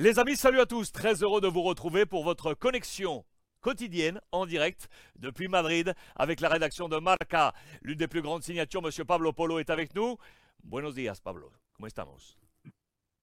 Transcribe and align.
Les 0.00 0.20
amis, 0.20 0.36
salut 0.36 0.60
à 0.60 0.66
tous, 0.66 0.92
très 0.92 1.24
heureux 1.24 1.40
de 1.40 1.48
vous 1.48 1.62
retrouver 1.62 2.06
pour 2.06 2.22
votre 2.22 2.54
connexion 2.54 3.24
quotidienne 3.60 4.20
en 4.30 4.46
direct 4.46 4.88
depuis 5.18 5.48
Madrid 5.48 5.92
avec 6.14 6.38
la 6.38 6.48
rédaction 6.48 6.88
de 6.88 6.98
Marca. 6.98 7.52
L'une 7.82 7.98
des 7.98 8.06
plus 8.06 8.22
grandes 8.22 8.44
signatures, 8.44 8.80
Monsieur 8.80 9.04
Pablo 9.04 9.32
Polo 9.32 9.58
est 9.58 9.70
avec 9.70 9.96
nous. 9.96 10.16
Buenos 10.62 10.94
días, 10.94 11.20
Pablo. 11.20 11.50
¿Cómo 11.72 11.88
estamos? 11.88 12.38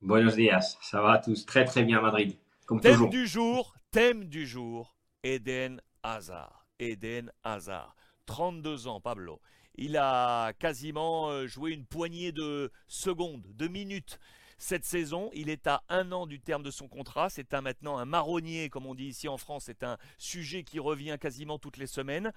Buenos 0.01 0.35
días, 0.35 0.77
ça 0.81 1.01
va 1.01 1.13
à 1.13 1.19
tous 1.19 1.45
très 1.45 1.63
très 1.63 1.85
bien 1.85 1.99
à 1.99 2.01
Madrid, 2.01 2.37
comme 2.65 2.81
Thème 2.81 2.91
toujours. 2.95 3.09
du 3.09 3.25
jour, 3.25 3.75
thème 3.91 4.25
du 4.25 4.45
jour, 4.45 4.97
Eden 5.23 5.79
Hazard. 6.03 6.67
Eden 6.77 7.31
Hazard, 7.45 7.95
32 8.25 8.87
ans, 8.87 8.99
Pablo. 8.99 9.39
Il 9.75 9.95
a 9.95 10.51
quasiment 10.51 11.29
euh, 11.29 11.47
joué 11.47 11.71
une 11.71 11.85
poignée 11.85 12.33
de 12.33 12.69
secondes, 12.89 13.47
de 13.55 13.69
minutes 13.69 14.19
cette 14.57 14.85
saison. 14.85 15.29
Il 15.33 15.49
est 15.49 15.67
à 15.67 15.83
un 15.89 16.11
an 16.11 16.25
du 16.25 16.39
terme 16.39 16.63
de 16.63 16.71
son 16.71 16.87
contrat. 16.87 17.29
C'est 17.29 17.53
un 17.53 17.61
maintenant 17.61 17.97
un 17.97 18.05
marronnier, 18.05 18.69
comme 18.69 18.85
on 18.85 18.95
dit 18.95 19.07
ici 19.07 19.27
en 19.27 19.37
France. 19.37 19.63
C'est 19.65 19.83
un 19.83 19.97
sujet 20.17 20.63
qui 20.63 20.79
revient 20.79 21.17
quasiment 21.19 21.59
toutes 21.59 21.77
les 21.77 21.87
semaines. 21.87 22.31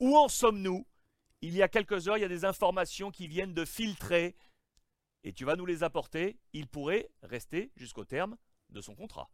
Où 0.00 0.16
en 0.16 0.28
sommes-nous? 0.28 0.86
Il 1.42 1.54
y 1.54 1.62
a 1.62 1.68
quelques 1.68 2.08
heures, 2.08 2.16
il 2.16 2.22
y 2.22 2.24
a 2.24 2.28
des 2.28 2.44
informations 2.44 3.10
qui 3.10 3.28
viennent 3.28 3.54
de 3.54 3.64
filtrer. 3.64 4.34
Et 5.24 5.32
tu 5.32 5.44
vas 5.44 5.56
nous 5.56 5.66
les 5.66 5.82
apporter. 5.82 6.36
Il 6.52 6.66
pourrait 6.66 7.10
rester 7.22 7.70
jusqu'au 7.76 8.04
terme 8.04 8.36
de 8.70 8.80
son 8.80 8.94
contrat. 8.94 9.28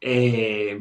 Et 0.00 0.78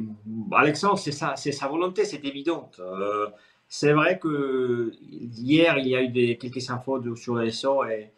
Alexandre, 0.52 1.00
c'est 1.00 1.12
sa 1.12 1.68
volonté, 1.68 2.06
c'est 2.06 2.24
évident. 2.24 2.72
Euh, 2.80 3.28
c'est 3.68 3.92
vrai 3.92 4.20
que 4.20 4.94
hier, 5.02 5.78
il 5.78 5.88
y 5.88 5.96
a 5.96 6.04
eu 6.04 6.10
des, 6.10 6.38
quelques 6.38 6.70
infos 6.70 7.16
sur 7.16 7.38
les 7.38 7.52
sorts 7.52 7.88
et, 7.88 8.12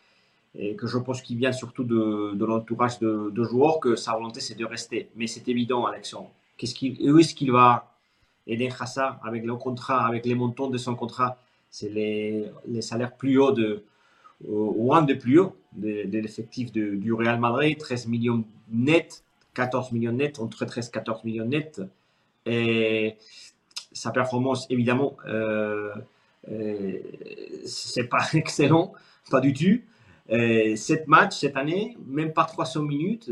et 0.61 0.75
que 0.75 0.87
je 0.87 0.97
pense 0.97 1.21
qu'il 1.21 1.37
vient 1.37 1.53
surtout 1.53 1.85
de, 1.85 2.45
l'entourage 2.45 2.99
de, 2.99 3.31
de 3.31 3.43
joueurs 3.43 3.79
que 3.79 3.95
sa 3.95 4.13
volonté 4.13 4.41
c'est 4.41 4.55
de 4.55 4.65
rester. 4.65 5.09
Mais 5.15 5.25
c'est 5.25 5.47
évident, 5.47 5.85
Alexandre. 5.85 6.29
Qu'il, 6.57 7.11
où 7.11 7.17
est-ce 7.17 7.33
qu'il 7.33 7.51
va 7.51 7.95
aider 8.45 8.67
Khassa 8.67 9.19
avec 9.23 9.45
le 9.45 9.55
contrat, 9.55 10.05
avec 10.05 10.25
les 10.25 10.35
montants 10.35 10.69
de 10.69 10.77
son 10.77 10.95
contrat? 10.95 11.37
C'est 11.71 11.89
les, 11.89 12.45
les 12.67 12.81
salaires 12.81 13.15
plus 13.15 13.39
hauts 13.39 13.53
de, 13.53 13.83
ou 14.45 14.93
un 14.93 15.01
des 15.01 15.15
plus 15.15 15.39
hauts 15.39 15.55
de, 15.73 16.03
l'effectif 16.19 16.71
du 16.71 17.13
Real 17.13 17.39
Madrid, 17.39 17.77
13 17.77 18.07
millions 18.07 18.43
net, 18.69 19.23
14 19.53 19.91
millions 19.93 20.11
net, 20.11 20.39
entre 20.39 20.65
13 20.65 20.87
et 20.87 20.91
14 20.91 21.23
millions 21.23 21.45
net. 21.45 21.81
Et 22.45 23.15
sa 23.91 24.11
performance, 24.11 24.65
évidemment, 24.69 25.15
euh, 25.27 25.93
euh, 26.51 26.99
c'est 27.65 28.05
pas 28.05 28.27
excellent, 28.33 28.93
pas 29.29 29.39
du 29.39 29.53
tout. 29.53 29.81
Euh, 30.31 30.75
sept 30.75 31.07
matchs 31.07 31.37
cette 31.37 31.57
année, 31.57 31.97
même 32.05 32.33
pas 32.33 32.45
300 32.45 32.83
minutes. 32.83 33.31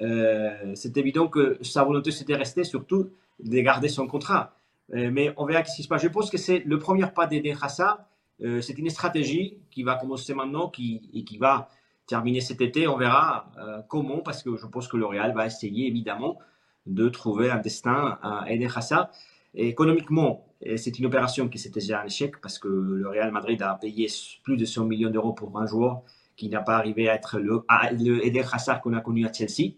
Euh, 0.00 0.72
c'est 0.74 0.96
évident 0.96 1.28
que 1.28 1.58
sa 1.62 1.84
volonté 1.84 2.10
c'était 2.10 2.36
rester, 2.36 2.64
surtout 2.64 3.10
de 3.40 3.60
garder 3.60 3.88
son 3.88 4.06
contrat. 4.06 4.56
Euh, 4.94 5.10
mais 5.12 5.32
on 5.36 5.46
verra 5.46 5.64
ce 5.64 5.76
qui 5.76 5.82
se 5.82 5.88
passe. 5.88 6.02
Je 6.02 6.08
pense 6.08 6.30
que 6.30 6.38
c'est 6.38 6.60
le 6.60 6.78
premier 6.78 7.06
pas 7.06 7.26
d'Eden 7.26 7.56
Hazard. 7.60 8.04
Euh, 8.42 8.60
c'est 8.60 8.78
une 8.78 8.90
stratégie 8.90 9.58
qui 9.70 9.82
va 9.82 9.96
commencer 9.96 10.34
maintenant 10.34 10.68
qui, 10.68 11.08
et 11.14 11.24
qui 11.24 11.38
va 11.38 11.68
terminer 12.06 12.40
cet 12.40 12.60
été. 12.60 12.86
On 12.86 12.96
verra 12.96 13.50
euh, 13.58 13.80
comment, 13.88 14.18
parce 14.18 14.42
que 14.42 14.56
je 14.56 14.66
pense 14.66 14.88
que 14.88 14.96
le 14.96 15.06
Real 15.06 15.34
va 15.34 15.46
essayer 15.46 15.88
évidemment 15.88 16.38
de 16.86 17.08
trouver 17.08 17.50
un 17.50 17.58
destin 17.58 18.18
à 18.22 18.44
Eden 18.48 18.70
Hazard. 18.74 19.10
Économiquement, 19.54 20.46
c'est 20.76 20.98
une 20.98 21.06
opération 21.06 21.48
qui 21.48 21.58
s'était 21.58 21.80
déjà 21.80 22.02
un 22.02 22.04
échec 22.04 22.40
parce 22.40 22.58
que 22.58 22.68
le 22.68 23.08
Real 23.08 23.32
Madrid 23.32 23.60
a 23.62 23.74
payé 23.74 24.06
plus 24.44 24.56
de 24.56 24.64
100 24.64 24.84
millions 24.84 25.10
d'euros 25.10 25.32
pour 25.32 25.58
un 25.58 25.66
joueur 25.66 26.02
qui 26.36 26.48
n'a 26.48 26.60
pas 26.60 26.76
arrivé 26.76 27.08
à 27.08 27.14
être 27.14 27.38
le, 27.38 27.62
à- 27.68 27.92
le 27.92 28.24
Eden 28.24 28.44
Hazard 28.52 28.80
qu'on 28.80 28.92
a 28.92 29.00
connu 29.00 29.26
à 29.26 29.32
Chelsea. 29.32 29.74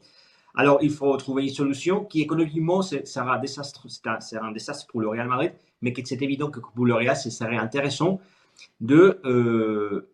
Alors, 0.54 0.78
il 0.82 0.90
faut 0.90 1.16
trouver 1.16 1.44
une 1.44 1.54
solution 1.54 2.04
qui 2.04 2.20
économiquement 2.20 2.82
sera 2.82 3.36
un 3.36 3.38
désastre, 3.38 3.86
un, 4.40 4.52
désastre 4.52 4.86
pour 4.88 5.00
le 5.00 5.08
Real 5.08 5.28
Madrid, 5.28 5.52
mais 5.82 5.94
c'est 6.04 6.20
évident 6.22 6.50
que 6.50 6.60
pour 6.60 6.84
le 6.84 6.94
Real, 6.94 7.16
ce 7.16 7.30
serait 7.30 7.56
intéressant 7.56 8.20
de 8.80 9.20
euh, 9.24 10.08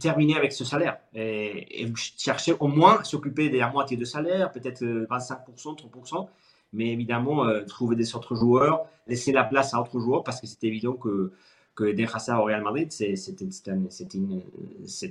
terminer 0.00 0.36
avec 0.36 0.52
ce 0.52 0.64
salaire 0.64 0.98
et, 1.14 1.86
chercher 1.96 2.54
au 2.58 2.68
moins 2.68 3.04
s'occuper 3.04 3.50
de 3.50 3.58
la 3.58 3.70
moitié 3.70 3.96
de 3.96 4.04
salaire, 4.04 4.50
peut-être 4.52 4.82
euh, 4.82 5.06
25%, 5.10 5.76
30%, 5.76 6.28
mais 6.72 6.88
évidemment 6.88 7.44
euh, 7.44 7.64
trouver 7.64 7.96
des 7.96 8.14
autres 8.14 8.34
joueurs, 8.34 8.86
laisser 9.06 9.32
la 9.32 9.44
place 9.44 9.74
à 9.74 9.78
d'autres 9.78 10.00
joueurs 10.00 10.24
parce 10.24 10.40
que 10.40 10.46
c'est 10.46 10.64
évident 10.64 10.94
que 10.94 11.32
que 11.78 12.16
Hazard 12.16 12.40
au 12.40 12.44
Real 12.44 12.62
Madrid, 12.62 12.90
c'est 12.90 13.14
une, 13.40 14.42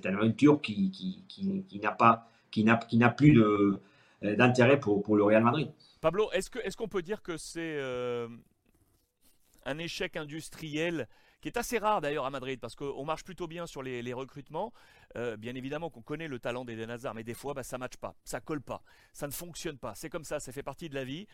aventure 0.03 0.61
qui, 0.61 1.79
n'a 1.81 1.91
pas 1.91 2.29
qui 2.51 2.63
n'a 2.65 3.09
plus 3.09 3.39
euh, 3.39 3.79
d'intérêt 4.21 4.77
pour, 4.79 5.15
le 5.15 5.23
Real 5.23 5.43
Madrid. 5.43 5.71
Pablo, 6.01 6.29
est-ce 6.33 6.75
qu'on 6.75 6.89
peut 6.89 7.01
dire 7.01 7.21
que 7.21 7.37
c'est 7.37 7.77
euh, 7.77 8.27
un 9.65 9.77
échec 9.77 10.17
industriel 10.17 11.07
qui 11.39 11.47
est 11.47 11.57
assez 11.57 11.77
rare 11.77 12.01
d'ailleurs 12.01 12.25
à 12.25 12.31
Madrid? 12.31 12.59
Parce 12.59 12.75
qu'on 12.75 13.05
marche 13.05 13.23
plutôt 13.23 13.47
bien 13.47 13.65
sur 13.65 13.81
les, 13.81 14.13
recrutements. 14.13 14.73
Euh, 15.15 15.37
bien 15.37 15.55
évidemment 15.55 15.89
qu'on 15.89 16.01
connaît 16.01 16.27
le 16.27 16.37
talent 16.37 16.65
d'Eden 16.65 16.89
Hazard, 16.89 17.13
mais 17.13 17.23
des 17.23 17.33
fois 17.33 17.53
bah, 17.53 17.63
ça 17.63 17.77
ne 17.77 17.79
matche 17.79 17.95
pas, 17.95 18.13
ça 18.25 18.41
colle 18.41 18.61
pas, 18.61 18.83
ça 19.13 19.25
ne 19.25 19.31
fonctionne 19.31 19.77
pas. 19.77 19.95
C'est 19.95 20.09
comme 20.09 20.25
ça, 20.25 20.41
ça 20.41 20.51
fait 20.51 20.63
partie 20.63 20.89
de 20.89 20.95
la 20.95 21.05
vie. 21.05 21.27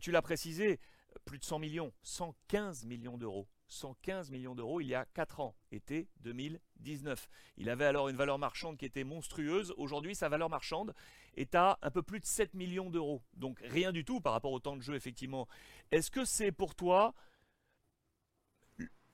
Tu 0.00 0.10
l'as 0.10 0.22
précisé, 0.22 0.80
plus 1.24 1.38
de 1.38 1.44
100 1.44 1.60
millions, 1.60 1.92
115 2.02 2.86
millions 2.86 3.16
d'euros. 3.16 3.46
115 3.70 4.30
millions 4.30 4.54
d'euros 4.54 4.80
il 4.80 4.88
y 4.88 4.94
a 4.94 5.04
4 5.14 5.40
ans, 5.40 5.56
été 5.72 6.08
2019. 6.20 7.28
Il 7.56 7.70
avait 7.70 7.86
alors 7.86 8.08
une 8.08 8.16
valeur 8.16 8.38
marchande 8.38 8.76
qui 8.76 8.84
était 8.84 9.04
monstrueuse. 9.04 9.72
Aujourd'hui, 9.76 10.14
sa 10.14 10.28
valeur 10.28 10.50
marchande 10.50 10.94
est 11.36 11.54
à 11.54 11.78
un 11.82 11.90
peu 11.90 12.02
plus 12.02 12.20
de 12.20 12.26
7 12.26 12.54
millions 12.54 12.90
d'euros. 12.90 13.22
Donc 13.34 13.60
rien 13.60 13.92
du 13.92 14.04
tout 14.04 14.20
par 14.20 14.32
rapport 14.32 14.52
au 14.52 14.60
temps 14.60 14.76
de 14.76 14.82
jeu, 14.82 14.94
effectivement. 14.94 15.48
Est-ce 15.90 16.10
que 16.10 16.24
c'est 16.24 16.52
pour 16.52 16.74
toi 16.74 17.14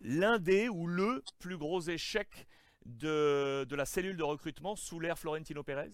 l'un 0.00 0.38
des 0.38 0.68
ou 0.68 0.86
le 0.86 1.22
plus 1.38 1.56
gros 1.56 1.80
échec 1.80 2.46
de, 2.84 3.64
de 3.64 3.76
la 3.76 3.84
cellule 3.84 4.16
de 4.16 4.22
recrutement 4.22 4.76
sous 4.76 5.00
l'ère 5.00 5.18
Florentino 5.18 5.62
Pérez? 5.62 5.90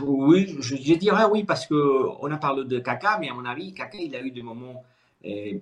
Oui, 0.00 0.56
je, 0.60 0.94
dirais 0.96 1.24
oui 1.30 1.44
parce 1.44 1.66
que 1.66 1.74
on 2.20 2.30
a 2.30 2.36
parlé 2.36 2.64
de 2.64 2.78
Kaka, 2.78 3.18
mais 3.18 3.28
à 3.28 3.34
mon 3.34 3.44
avis, 3.44 3.72
Kaka, 3.72 3.98
il 3.98 4.16
a 4.16 4.20
eu 4.20 4.30
des 4.30 4.42
moments 4.42 4.82
euh, 5.24 5.58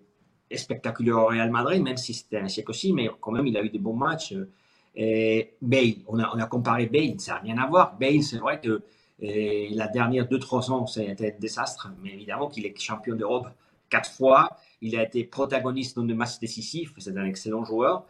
spectaculaires 0.57 1.19
au 1.19 1.27
Real 1.27 1.51
Madrid, 1.51 1.83
même 1.83 1.97
si 1.97 2.15
c'était 2.15 2.39
un 2.39 2.47
échec 2.47 2.69
aussi, 2.69 2.93
mais 2.93 3.11
quand 3.21 3.31
même, 3.33 3.47
il 3.47 3.57
a 3.57 3.63
eu 3.63 3.71
des 3.71 3.79
bons 3.79 3.97
matchs. 3.97 4.33
euh. 4.33 4.49
Et 4.97 5.55
Bale, 5.63 5.95
on 6.09 6.19
a, 6.19 6.47
comparé 6.47 6.87
Bale, 6.87 7.21
ça 7.21 7.35
n'a 7.35 7.41
rien 7.41 7.59
à 7.59 7.67
voir. 7.67 7.97
Bale, 7.97 8.23
c'est 8.23 8.39
vrai 8.39 8.61
que 8.61 8.83
euh, 9.23 9.67
la 9.71 9.87
dernière 9.87 10.27
2-3 10.27 10.71
ans, 10.73 10.87
c'était 10.87 11.35
un 11.35 11.39
désastre, 11.39 11.91
mais 12.03 12.13
évidemment 12.13 12.49
qu'il 12.49 12.67
est 12.67 12.79
champion 12.79 13.15
d'Europe 13.15 13.47
quatre 13.89 14.11
fois. 14.11 14.57
Il 14.81 14.97
a 14.97 15.03
été 15.05 15.25
protagoniste 15.25 15.97
dans 15.97 16.05
des 16.05 16.15
matchs 16.15 16.39
décisifs, 16.41 16.93
c'est 16.99 17.17
un 17.17 17.25
excellent 17.25 17.65
joueur. 17.65 18.05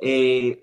Et 0.00 0.62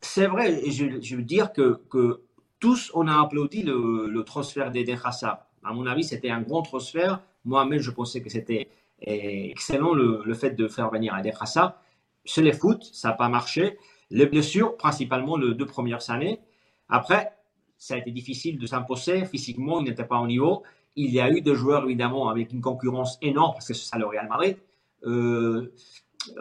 c'est 0.00 0.26
vrai, 0.26 0.70
je, 0.70 1.16
veux 1.16 1.22
dire 1.22 1.52
que, 1.52 1.80
que 1.90 2.22
tous, 2.60 2.90
on 2.94 3.06
a 3.08 3.20
applaudi 3.20 3.62
le, 3.62 4.08
le 4.08 4.24
transfert 4.24 4.70
d'Eden 4.70 4.98
Hazard. 5.04 5.46
À 5.64 5.72
mon 5.72 5.86
avis, 5.86 6.04
c'était 6.04 6.30
un 6.30 6.40
grand 6.40 6.62
transfert. 6.62 7.20
Moi-même, 7.44 7.80
je 7.80 7.90
pensais 7.90 8.20
que 8.22 8.30
c'était 8.30 8.68
eh, 9.00 9.50
excellent 9.50 9.94
le, 9.94 10.22
le 10.24 10.34
fait 10.34 10.50
de 10.50 10.68
faire 10.68 10.90
venir 10.90 11.16
Eden 11.18 11.32
Hazard. 11.40 11.80
C'est 12.24 12.42
le 12.42 12.52
foot, 12.52 12.82
ça 12.92 13.08
n'a 13.08 13.14
pas 13.14 13.28
marché. 13.28 13.78
Les 14.10 14.26
blessures, 14.26 14.76
principalement 14.76 15.36
les 15.36 15.54
deux 15.54 15.66
premières 15.66 16.10
années. 16.10 16.40
Après, 16.88 17.32
ça 17.78 17.94
a 17.94 17.98
été 17.98 18.10
difficile 18.10 18.58
de 18.58 18.66
s'imposer. 18.66 19.24
Physiquement, 19.26 19.80
il 19.80 19.84
n'était 19.88 20.04
pas 20.04 20.18
au 20.18 20.26
niveau. 20.26 20.62
Il 20.96 21.10
y 21.12 21.20
a 21.20 21.30
eu 21.30 21.40
des 21.40 21.54
joueurs, 21.54 21.84
évidemment, 21.84 22.28
avec 22.28 22.52
une 22.52 22.60
concurrence 22.60 23.18
énorme, 23.20 23.52
parce 23.52 23.68
que 23.68 23.74
c'est 23.74 23.88
ça 23.88 23.98
le 23.98 24.06
Real 24.06 24.28
Madrid. 24.28 24.56
Euh, 25.04 25.72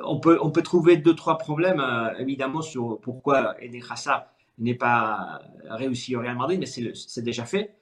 on, 0.03 0.19
peut, 0.19 0.39
on 0.41 0.49
peut 0.49 0.63
trouver 0.63 0.97
deux, 0.97 1.16
trois 1.16 1.37
problèmes, 1.37 1.79
euh, 1.79 2.13
évidemment, 2.19 2.61
sur 2.61 2.99
pourquoi 3.01 3.55
Eden 3.61 3.81
Hazard 3.89 4.27
n'est 4.57 4.75
pas 4.75 5.41
réussi 5.66 6.16
au 6.16 6.22
Real 6.22 6.37
Madrid, 6.37 6.59
mais 6.59 6.66
c'est 6.66 7.22
déjà 7.22 7.45
fait. 7.45 7.75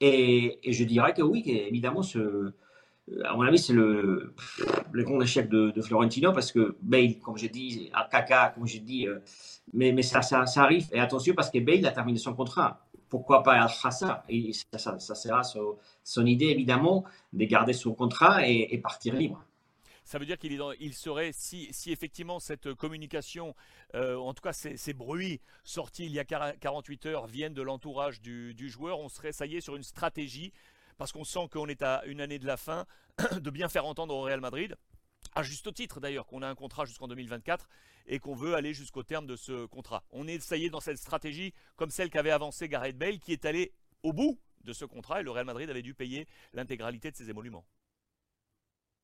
Et, 0.00 0.60
et 0.62 0.72
je 0.72 0.84
dirais 0.84 1.12
que 1.12 1.22
oui, 1.22 1.42
évidemment, 1.46 2.02
ce, 2.02 2.52
à 3.24 3.34
mon 3.34 3.42
avis, 3.42 3.58
c'est 3.58 3.72
le, 3.72 4.34
le 4.92 5.02
grand 5.02 5.20
échec 5.20 5.48
de, 5.48 5.80
Florentino 5.82 6.32
parce 6.32 6.52
que 6.52 6.76
Bale, 6.82 7.18
comme 7.18 7.36
j'ai 7.36 7.48
dit, 7.48 7.90
à 7.92 8.08
Kaka, 8.10 8.52
comme 8.54 8.66
j'ai 8.66 8.78
dit, 8.78 9.06
euh, 9.06 9.18
mais, 9.72 9.92
mais 9.92 10.02
ça, 10.02 10.22
ça, 10.22 10.44
arrive. 10.56 10.88
Et 10.92 11.00
attention 11.00 11.34
parce 11.34 11.50
que 11.50 11.58
Bale 11.58 11.84
a 11.86 11.90
terminé 11.90 12.18
son 12.18 12.34
contrat. 12.34 12.86
Pourquoi 13.08 13.42
pas 13.42 13.60
Al-Khassa 13.60 14.24
Et 14.28 14.52
ça, 14.52 14.98
ça, 14.98 15.14
sera 15.14 15.42
son, 15.42 16.26
idée, 16.26 16.46
évidemment, 16.46 17.04
de 17.32 17.44
garder 17.44 17.72
son 17.72 17.92
contrat 17.92 18.46
et, 18.46 18.78
partir 18.78 19.14
libre. 19.14 19.44
Ça 20.04 20.18
veut 20.18 20.26
dire 20.26 20.38
qu'il 20.38 20.58
il 20.80 20.94
serait, 20.94 21.30
si, 21.32 21.68
si 21.72 21.92
effectivement 21.92 22.40
cette 22.40 22.74
communication, 22.74 23.54
euh, 23.94 24.16
en 24.16 24.34
tout 24.34 24.42
cas 24.42 24.52
ces, 24.52 24.76
ces 24.76 24.92
bruits 24.92 25.40
sortis 25.62 26.06
il 26.06 26.12
y 26.12 26.18
a 26.18 26.24
40 26.24 26.58
48 26.58 27.06
heures 27.06 27.26
viennent 27.28 27.54
de 27.54 27.62
l'entourage 27.62 28.20
du, 28.20 28.52
du 28.52 28.68
joueur, 28.68 28.98
on 28.98 29.08
serait, 29.08 29.30
ça 29.30 29.46
y 29.46 29.56
est, 29.56 29.60
sur 29.60 29.76
une 29.76 29.84
stratégie, 29.84 30.52
parce 30.98 31.12
qu'on 31.12 31.24
sent 31.24 31.48
qu'on 31.50 31.66
est 31.66 31.82
à 31.82 32.02
une 32.06 32.20
année 32.20 32.38
de 32.38 32.46
la 32.46 32.56
fin, 32.56 32.86
de 33.40 33.50
bien 33.50 33.68
faire 33.68 33.86
entendre 33.86 34.14
au 34.14 34.22
Real 34.22 34.40
Madrid, 34.40 34.76
à 35.34 35.42
juste 35.42 35.72
titre 35.74 36.00
d'ailleurs, 36.00 36.26
qu'on 36.26 36.42
a 36.42 36.48
un 36.48 36.54
contrat 36.54 36.84
jusqu'en 36.84 37.08
2024 37.08 37.68
et 38.06 38.18
qu'on 38.18 38.34
veut 38.34 38.54
aller 38.54 38.74
jusqu'au 38.74 39.02
terme 39.02 39.26
de 39.26 39.36
ce 39.36 39.66
contrat. 39.66 40.04
On 40.10 40.26
est, 40.26 40.40
ça 40.40 40.56
y 40.56 40.64
est, 40.64 40.70
dans 40.70 40.80
cette 40.80 40.98
stratégie 40.98 41.54
comme 41.76 41.90
celle 41.90 42.10
qu'avait 42.10 42.30
avancé 42.30 42.68
Gareth 42.68 42.98
Bale, 42.98 43.18
qui 43.18 43.32
est 43.32 43.44
allé 43.44 43.72
au 44.02 44.12
bout 44.12 44.38
de 44.64 44.72
ce 44.72 44.84
contrat 44.84 45.20
et 45.20 45.24
le 45.24 45.30
Real 45.30 45.46
Madrid 45.46 45.68
avait 45.70 45.82
dû 45.82 45.94
payer 45.94 46.26
l'intégralité 46.52 47.10
de 47.10 47.16
ses 47.16 47.30
émoluments. 47.30 47.64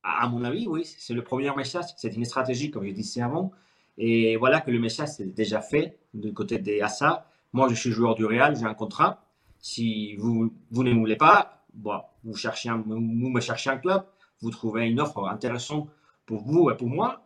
À 0.03 0.27
mon 0.29 0.43
avis, 0.43 0.67
oui, 0.67 0.85
c'est 0.85 1.13
le 1.13 1.23
premier 1.23 1.53
message. 1.55 1.85
C'est 1.97 2.15
une 2.15 2.25
stratégie, 2.25 2.71
comme 2.71 2.85
je 2.85 2.91
disais 2.91 3.21
avant. 3.21 3.51
Et 3.97 4.37
voilà 4.37 4.61
que 4.61 4.71
le 4.71 4.79
message 4.79 5.19
est 5.19 5.25
déjà 5.25 5.61
fait 5.61 5.99
du 6.13 6.33
côté 6.33 6.57
des 6.57 6.79
Assa. 6.81 7.25
Moi, 7.51 7.67
je 7.69 7.75
suis 7.75 7.91
joueur 7.91 8.15
du 8.15 8.25
Real, 8.25 8.55
j'ai 8.55 8.65
un 8.65 8.73
contrat. 8.73 9.25
Si 9.59 10.15
vous 10.15 10.53
ne 10.71 10.93
voulez 10.93 11.17
pas, 11.17 11.58
bon, 11.73 12.01
vous, 12.23 12.35
cherchez 12.35 12.69
vous 12.69 12.99
me 12.99 13.39
cherchez 13.41 13.69
un 13.69 13.77
club, 13.77 14.05
vous 14.41 14.51
trouvez 14.51 14.87
une 14.87 14.99
offre 14.99 15.27
intéressante 15.27 15.89
pour 16.25 16.41
vous 16.41 16.69
et 16.69 16.77
pour 16.77 16.87
moi. 16.89 17.23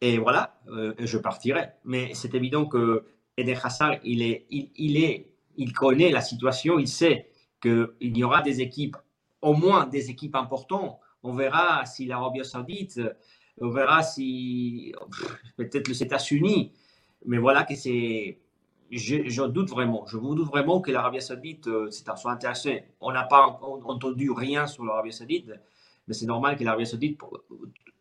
Et 0.00 0.18
voilà, 0.18 0.60
euh, 0.68 0.94
je 0.98 1.18
partirai. 1.18 1.70
Mais 1.84 2.14
c'est 2.14 2.34
évident 2.34 2.66
que 2.66 3.04
Eden 3.36 3.58
Hazard, 3.62 3.96
il, 4.04 4.22
est, 4.22 4.46
il 5.56 5.72
connaît 5.72 6.10
la 6.10 6.20
situation, 6.20 6.78
il 6.78 6.88
sait 6.88 7.30
qu'il 7.60 8.16
y 8.16 8.24
aura 8.24 8.42
des 8.42 8.60
équipes, 8.60 8.96
au 9.42 9.54
moins 9.54 9.86
des 9.86 10.10
équipes 10.10 10.36
importantes. 10.36 10.98
On 11.22 11.32
verra 11.34 11.84
si 11.84 12.06
l'Arabie 12.06 12.44
Saoudite, 12.44 13.00
on 13.60 13.70
verra 13.70 14.02
si 14.02 14.94
peut-être 15.56 15.88
les 15.88 16.02
États-Unis. 16.02 16.72
Mais 17.26 17.38
voilà 17.38 17.64
que 17.64 17.74
c'est. 17.74 18.38
Je, 18.90 19.46
doute 19.46 19.68
vraiment. 19.68 20.06
Je 20.06 20.16
vous 20.16 20.34
doute 20.34 20.48
vraiment 20.48 20.80
que 20.80 20.90
l'Arabie 20.90 21.20
Saoudite 21.20 21.66
euh, 21.68 21.90
soit 21.90 22.32
intéressée. 22.32 22.84
On 23.00 23.12
n'a 23.12 23.24
pas 23.24 23.60
entendu 23.62 24.30
rien 24.30 24.66
sur 24.66 24.84
l'Arabie 24.84 25.12
Saoudite, 25.12 25.52
mais 26.06 26.14
c'est 26.14 26.26
normal 26.26 26.56
que 26.56 26.64
l'Arabie 26.64 26.86
Saoudite 26.86 27.20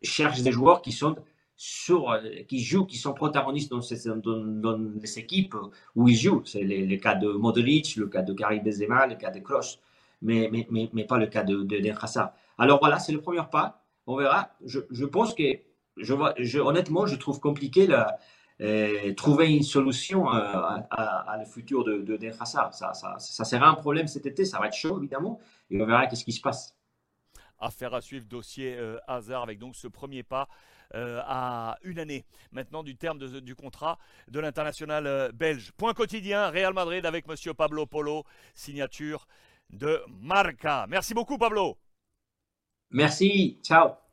cherche 0.01 0.41
des 0.41 0.51
joueurs 0.51 0.81
qui 0.81 0.91
sont 0.91 1.15
sur, 1.57 2.11
euh, 2.11 2.21
qui 2.47 2.59
jouent, 2.59 2.85
qui 2.85 2.97
sont 2.97 3.13
protagonistes 3.13 3.69
dans 3.71 3.81
ces, 3.81 4.07
dans, 4.07 4.77
les 4.77 5.19
équipes 5.19 5.55
où 5.95 6.07
ils 6.07 6.15
jouent. 6.15 6.43
C'est 6.45 6.63
le, 6.63 6.95
cas 6.97 7.15
de 7.15 7.27
Modric, 7.27 7.95
le 7.97 8.07
cas 8.07 8.21
de 8.21 8.33
Karim 8.33 8.63
Benzema, 8.63 9.07
le 9.07 9.15
cas 9.15 9.31
de 9.31 9.39
Kroos, 9.39 9.79
mais, 10.21 10.49
mais, 10.51 10.67
mais, 10.71 10.89
mais, 10.93 11.03
pas 11.03 11.17
le 11.17 11.27
cas 11.27 11.43
de, 11.43 11.63
de, 11.63 11.93
Alors 12.57 12.79
voilà, 12.79 12.99
c'est 12.99 13.11
le 13.11 13.21
premier 13.21 13.41
pas. 13.51 13.83
On 14.05 14.15
verra. 14.15 14.51
Je, 14.63 14.79
je 14.89 15.05
pense 15.05 15.33
que, 15.33 15.43
je, 15.97 16.13
je, 16.37 16.59
honnêtement, 16.59 17.07
je 17.07 17.15
trouve 17.17 17.41
compliqué 17.41 17.87
la, 17.87 18.19
trouver 19.15 19.55
une 19.55 19.63
solution 19.63 20.33
euh, 20.33 20.41
à, 20.89 21.31
à, 21.31 21.37
le 21.37 21.45
futur 21.45 21.83
de, 21.83 21.97
de, 21.99 22.17
de 22.17 22.31
Ça, 22.31 22.71
ça, 22.71 22.93
ça, 22.93 23.45
sera 23.45 23.67
un 23.67 23.75
problème 23.75 24.07
cet 24.07 24.25
été. 24.25 24.45
Ça 24.45 24.59
va 24.59 24.67
être 24.67 24.75
chaud, 24.75 24.97
évidemment. 24.97 25.39
Et 25.69 25.81
on 25.81 25.85
verra 25.85 26.07
qu'est-ce 26.07 26.25
qui 26.25 26.31
se 26.31 26.41
passe. 26.41 26.75
Affaire 27.59 27.93
à 27.93 28.01
suivre, 28.01 28.25
dossier 28.25 28.75
euh, 28.77 28.97
hasard 29.07 29.43
avec 29.43 29.57
donc 29.57 29.75
ce 29.75 29.87
premier 29.87 30.21
pas 30.21 30.47
euh, 30.95 31.21
à 31.25 31.77
une 31.83 31.99
année 31.99 32.25
maintenant 32.51 32.83
du 32.83 32.95
terme 32.95 33.19
du 33.19 33.55
contrat 33.55 33.97
de 34.29 34.39
l'international 34.39 35.07
euh, 35.07 35.31
belge. 35.33 35.71
Point 35.75 35.93
quotidien, 35.93 36.49
Real 36.49 36.73
Madrid 36.73 37.05
avec 37.05 37.27
Monsieur 37.27 37.53
Pablo 37.53 37.85
Polo, 37.85 38.23
signature 38.53 39.27
de 39.69 40.01
Marca. 40.07 40.85
Merci 40.87 41.13
beaucoup 41.13 41.37
Pablo. 41.37 41.77
Merci, 42.91 43.59
ciao. 43.63 44.06